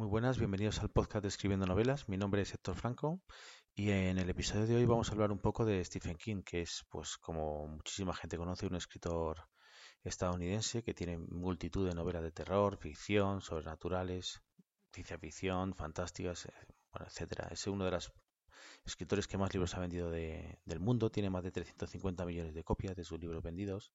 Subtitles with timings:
[0.00, 2.08] Muy buenas, bienvenidos al podcast de Escribiendo Novelas.
[2.08, 3.20] Mi nombre es Héctor Franco
[3.74, 6.62] y en el episodio de hoy vamos a hablar un poco de Stephen King, que
[6.62, 9.46] es, pues, como muchísima gente conoce, un escritor
[10.02, 14.40] estadounidense que tiene multitud de novelas de terror, ficción, sobrenaturales,
[14.90, 16.52] ciencia ficción, fantásticas, eh,
[16.92, 17.48] bueno, etcétera.
[17.50, 18.10] Es uno de los
[18.86, 22.96] escritores que más libros ha vendido del mundo, tiene más de 350 millones de copias
[22.96, 23.92] de sus libros vendidos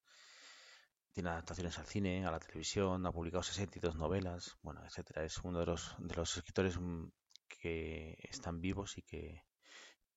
[1.16, 5.24] tiene adaptaciones al cine, a la televisión, ha publicado 62 novelas, bueno, etcétera.
[5.24, 7.06] Es uno de los, de los escritores mm,
[7.48, 9.46] que están vivos y que,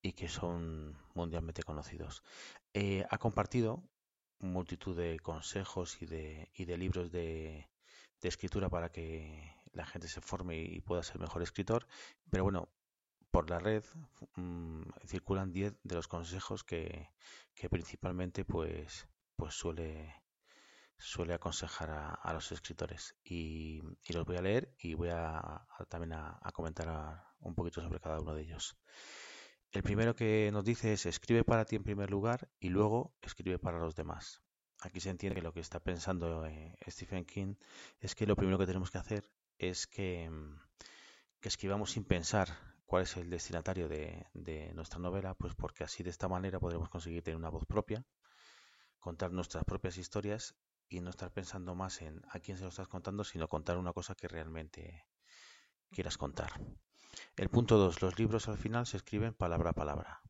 [0.01, 2.21] y que son mundialmente conocidos.
[2.73, 3.81] Eh, ha compartido
[4.39, 7.69] multitud de consejos y de, y de libros de,
[8.19, 11.87] de, escritura para que la gente se forme y pueda ser mejor escritor,
[12.29, 12.67] pero bueno,
[13.31, 13.85] por la red
[14.35, 17.09] mmm, circulan 10 de los consejos que,
[17.55, 19.07] que principalmente pues,
[19.37, 20.13] pues suele
[20.99, 23.15] suele aconsejar a, los escritores.
[23.23, 28.19] Y, los voy a leer y voy a, también a, comentar un poquito sobre cada
[28.19, 28.77] uno de ellos.
[29.71, 33.59] El primero que nos dice es escribe para ti en primer lugar y luego escribe
[33.59, 34.41] para los demás.
[34.81, 37.55] Aquí se entiende que lo que está pensando eh, Stephen King
[37.99, 40.29] es que lo primero que tenemos que hacer es que,
[41.41, 42.49] escribamos sin pensar
[42.85, 46.89] cuál es el destinatario de, de, nuestra novela, pues porque así de esta manera podremos
[46.89, 48.03] conseguir tener una voz propia,
[48.99, 50.55] contar nuestras propias historias
[50.89, 53.93] y no estar pensando más en a quién se lo estás contando, sino contar una
[53.93, 55.05] cosa que realmente
[55.91, 56.59] quieras contar.
[57.35, 58.01] El punto 2.
[58.01, 60.21] Los libros al final se escriben palabra a palabra.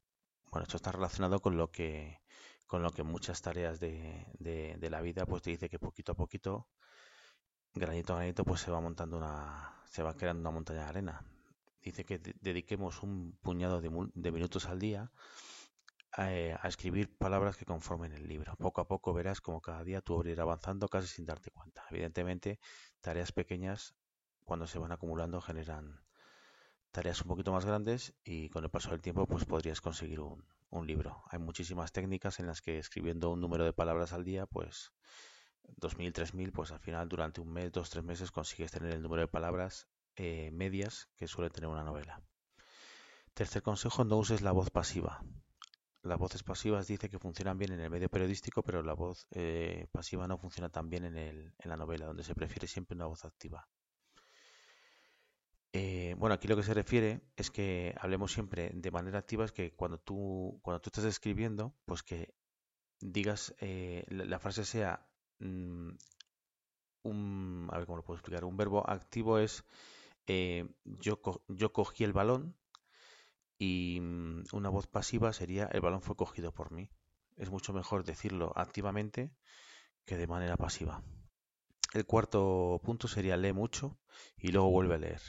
[0.52, 2.22] Bueno, esto está relacionado con lo que
[2.68, 6.16] con lo que muchas tareas de, de, la vida pues te dice que poquito a
[6.16, 6.68] poquito,
[7.74, 11.26] granito a granito, pues se va montando una, se va creando una montaña de arena.
[11.82, 15.12] Dice que dediquemos un puñado de, de minutos al día
[16.20, 18.56] a, escribir palabras que conformen el libro.
[18.58, 21.86] Poco a poco verás como cada día tú irá avanzando casi sin darte cuenta.
[21.90, 22.60] Evidentemente,
[23.02, 23.96] tareas pequeñas,
[24.44, 26.02] cuando se van acumulando, generan
[26.92, 30.44] tareas un poquito más grandes y con el paso del tiempo pues podrías conseguir un,
[30.70, 31.24] un libro.
[31.30, 34.92] Hay muchísimas técnicas en las que escribiendo un número de palabras al día, pues
[35.80, 39.22] 2.000, 3.000, pues al final durante un mes, dos, tres meses consigues tener el número
[39.22, 42.22] de palabras eh, medias que suele tener una novela.
[43.34, 45.24] Tercer consejo, no uses la voz pasiva.
[46.02, 49.88] Las voces pasivas dice que funcionan bien en el medio periodístico, pero la voz eh,
[49.92, 53.08] pasiva no funciona tan bien en, el, en, la novela, donde se prefiere siempre una
[53.08, 53.68] voz activa.
[55.74, 59.52] Eh, bueno, aquí lo que se refiere es que hablemos siempre de manera activa, es
[59.52, 62.34] que cuando tú, cuando tú estás escribiendo, pues que
[63.02, 65.06] digas, eh, la, frase sea,
[65.40, 65.90] mm,
[67.04, 69.66] un, a ver cómo lo puedo explicar, un verbo activo es,
[70.86, 72.56] yo, yo cogí el balón,
[73.60, 76.90] y mm, una voz pasiva sería el balón fue cogido por mí.
[77.36, 79.32] Es mucho mejor decirlo activamente
[80.06, 81.04] que de manera pasiva.
[81.94, 84.00] El cuarto punto sería lee mucho
[84.38, 85.22] y luego vuelve a leer.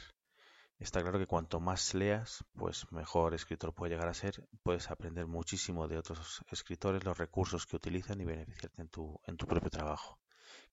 [0.79, 4.47] Está claro que cuanto más leas, pues mejor escritor puede llegar a ser.
[4.63, 9.37] Puedes aprender muchísimo de otros escritores, los recursos que utilizan y beneficiarte en tu, en
[9.37, 10.19] tu propio trabajo.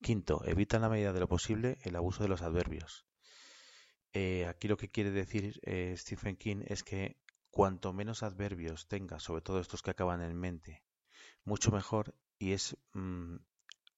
[0.00, 3.04] Quinto, evita en la medida de lo posible el abuso de los adverbios.
[4.14, 7.18] Eh, aquí lo que quiere decir eh, Stephen King es que
[7.58, 10.84] Cuanto menos adverbios tenga, sobre todo estos que acaban en mente,
[11.44, 13.34] mucho mejor y es mm,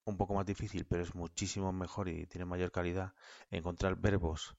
[0.06, 3.12] un poco más difícil, pero es muchísimo mejor y tiene mayor calidad
[3.50, 4.56] encontrar verbos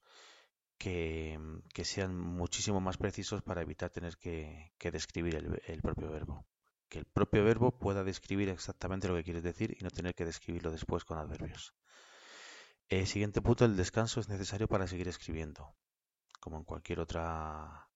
[0.78, 6.08] que, mm, sean muchísimo más precisos para evitar tener que, que describir el, el, propio
[6.08, 6.46] verbo.
[6.88, 10.24] Que el propio verbo pueda describir exactamente lo que quieres decir y no tener que
[10.24, 11.74] describirlo después con adverbios.
[12.88, 15.74] El siguiente punto, el descanso es necesario para seguir escribiendo.
[16.38, 17.88] Como en cualquier otra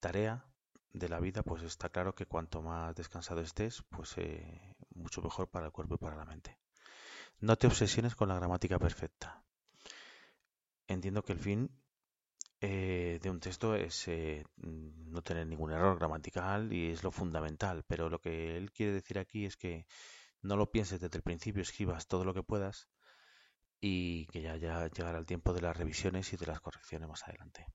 [0.00, 0.49] tarea
[0.92, 5.48] de la vida, pues está claro que cuanto más descansado estés, pues eh, mucho mejor
[5.48, 6.58] para el cuerpo y para la mente.
[7.40, 9.42] No te obsesiones con la gramática perfecta.
[10.86, 11.70] Entiendo que el fin
[12.60, 17.84] eh, de un texto es eh, no tener ningún error gramatical y es lo fundamental,
[17.86, 19.86] pero lo que él quiere decir aquí es que
[20.42, 22.88] no lo pienses desde el principio, escribas todo lo que puedas
[23.80, 27.22] y que ya, ya llegará el tiempo de las revisiones y de las correcciones más
[27.22, 27.66] adelante.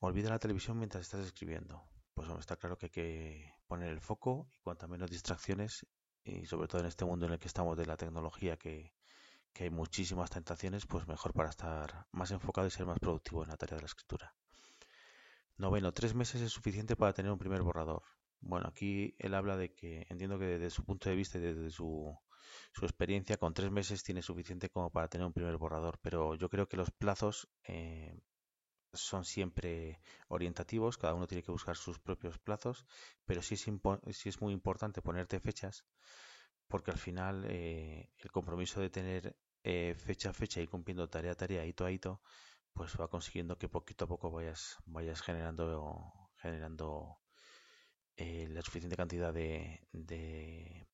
[0.00, 1.82] Olvida la televisión mientras estás escribiendo.
[2.24, 5.86] Pues está claro que hay que poner el foco y cuanto menos distracciones,
[6.22, 8.92] y sobre todo en este mundo en el que estamos de la tecnología, que,
[9.58, 13.56] hay muchísimas tentaciones, pues mejor para estar más enfocado y ser más productivo en la
[13.56, 14.34] tarea de la escritura.
[15.56, 18.02] Noveno, tres meses es suficiente para tener un primer borrador.
[18.40, 21.70] Bueno, aquí él habla de que entiendo que desde su punto de vista y desde
[21.70, 22.16] su,
[22.72, 26.48] su experiencia, con tres meses tiene suficiente como para tener un primer borrador, pero yo
[26.48, 28.16] creo que los plazos eh,
[28.92, 32.86] son siempre orientativos, cada uno tiene que buscar sus propios plazos,
[33.24, 33.66] pero sí es,
[34.16, 35.84] sí es muy importante ponerte fechas,
[36.68, 41.32] porque al final eh, el compromiso de tener eh, fecha a fecha y cumpliendo tarea
[41.32, 42.20] a tarea, hito a hito,
[42.72, 47.18] pues va consiguiendo que poquito a poco vayas, vayas generando, generando
[48.16, 50.86] eh, la suficiente cantidad de, de,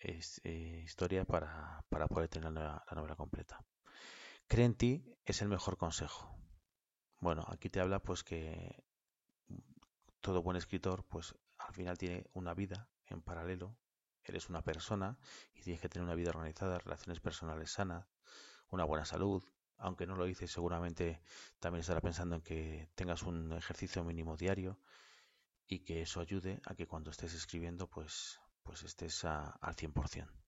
[0.00, 3.64] eh, historia para, para, poder tener la, la novela completa.
[4.46, 6.43] Cree en ti es el mejor consejo.
[7.24, 8.84] Bueno, aquí te habla pues que
[10.20, 13.78] todo buen escritor pues al final tiene una vida en paralelo.
[14.22, 15.16] Eres una persona
[15.54, 18.06] y tienes que tener una vida organizada, relaciones personales sanas,
[18.68, 19.42] una buena salud.
[19.78, 21.22] Aunque no lo dices, seguramente
[21.60, 24.78] también estará pensando en que tengas un ejercicio mínimo diario
[25.66, 30.43] y que eso ayude a que cuando estés escribiendo pues, pues estés al 100%.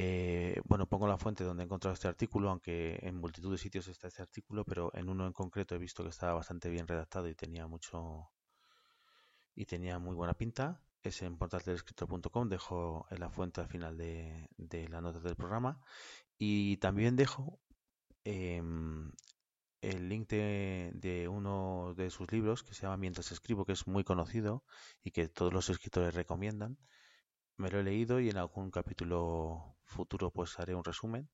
[0.00, 3.88] Eh, bueno, pongo la fuente donde he encontrado este artículo, aunque en multitud de sitios
[3.88, 7.28] está este artículo, pero en uno en concreto he visto que estaba bastante bien redactado
[7.28, 8.30] y tenía mucho
[9.56, 10.80] y tenía muy buena pinta.
[11.02, 15.80] Es en portaldelescritor.com, dejo la fuente al final de, de la nota del programa
[16.38, 17.58] y también dejo
[18.22, 19.10] em,
[19.80, 23.88] el link de, de, uno de sus libros que se llama Mientras escribo, que es
[23.88, 24.64] muy conocido
[25.02, 26.78] y que todos los escritores recomiendan.
[27.58, 31.28] Me lo he leído y en algún capítulo futuro pues haré un resumen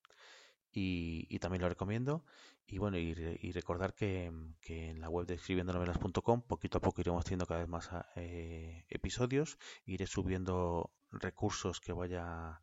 [0.73, 2.25] y, también lo recomiendo.
[2.67, 7.47] Y bueno, y, recordar que, en la web de escribiendonovelas.com poquito a poco iremos teniendo
[7.47, 12.61] cada vez más eh, episodios, iré subiendo recursos que vaya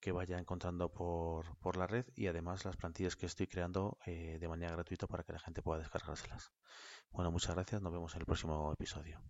[0.00, 4.38] que vaya encontrando por, por la red y además las plantillas que estoy creando eh,
[4.40, 6.50] de manera gratuita para que la gente pueda descargárselas.
[7.10, 9.22] Bueno, muchas gracias, nos vemos en el próximo episodio.